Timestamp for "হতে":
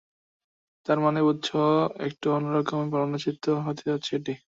3.65-3.83